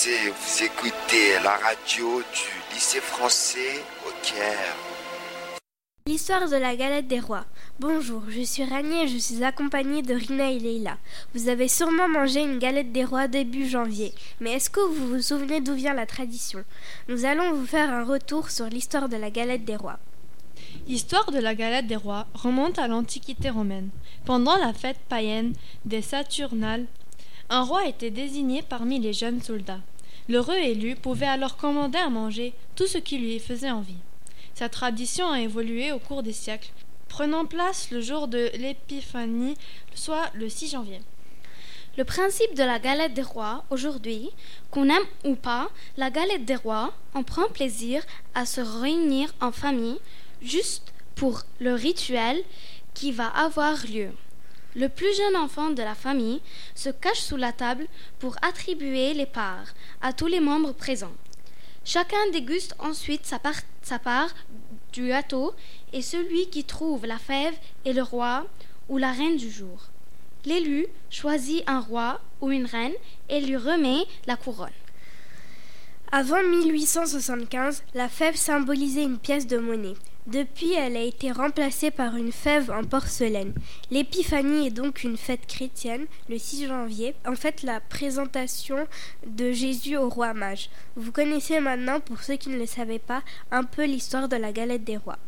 [0.00, 4.76] français, vous écoutez la radio du lycée français au Caire.
[6.06, 7.44] L'histoire de la galette des rois.
[7.80, 10.96] Bonjour, je suis Rani et je suis accompagnée de Rina et Leila.
[11.34, 15.22] Vous avez sûrement mangé une galette des rois début janvier, mais est-ce que vous vous
[15.22, 16.64] souvenez d'où vient la tradition?
[17.08, 19.98] Nous allons vous faire un retour sur l'histoire de la galette des rois.
[20.88, 23.90] L'histoire de la galette des rois remonte à l'Antiquité romaine.
[24.24, 25.52] Pendant la fête païenne
[25.84, 26.86] des Saturnales,
[27.50, 29.80] un roi était désigné parmi les jeunes soldats.
[30.28, 33.98] L'heureux élu pouvait alors commander à manger tout ce qui lui faisait envie.
[34.54, 36.72] Sa tradition a évolué au cours des siècles,
[37.08, 39.56] prenant place le jour de l'Épiphanie,
[39.94, 41.00] soit le 6 janvier.
[41.96, 44.30] Le principe de la galette des rois, aujourd'hui,
[44.70, 48.02] qu'on aime ou pas, la galette des rois, on prend plaisir
[48.34, 49.98] à se réunir en famille
[50.40, 52.42] juste pour le rituel
[52.94, 54.10] qui va avoir lieu.
[54.76, 56.40] Le plus jeune enfant de la famille
[56.76, 57.86] se cache sous la table
[58.20, 61.14] pour attribuer les parts à tous les membres présents.
[61.84, 64.34] Chacun déguste ensuite sa part,
[64.92, 65.54] du gâteau
[65.92, 67.54] et celui qui trouve la fève
[67.84, 68.46] est le roi
[68.88, 69.88] ou la reine du jour.
[70.44, 72.94] L'élu choisit un roi ou une reine
[73.28, 74.70] et lui remet la couronne.
[76.12, 79.94] Avant 1875, la fève symbolisait une pièce de monnaie.
[80.26, 83.54] Depuis, elle a été remplacée par une fève en porcelaine.
[83.90, 88.86] L'épiphanie est donc une fête chrétienne, le 6 janvier, en fait la présentation
[89.26, 90.70] de Jésus au roi mage.
[90.94, 94.52] Vous connaissez maintenant, pour ceux qui ne le savaient pas, un peu l'histoire de la
[94.52, 95.18] galette des rois.